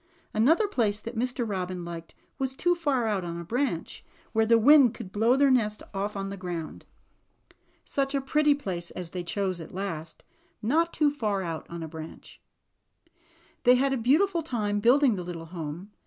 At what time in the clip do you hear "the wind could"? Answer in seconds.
4.47-5.11